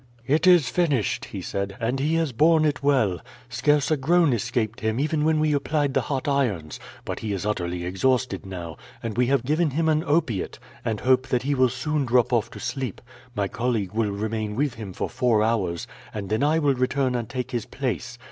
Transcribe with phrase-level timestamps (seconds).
[0.25, 3.19] "It is finished," he said, "and he has borne it well.
[3.49, 7.45] Scarce a groan escaped him, even when we applied the hot irons; but he is
[7.45, 11.69] utterly exhausted now, and we have given him an opiate, and hope that he will
[11.69, 12.99] soon drop off to sleep.
[13.35, 17.29] My colleague will remain with him for four hours, and then I will return and
[17.29, 18.17] take his place.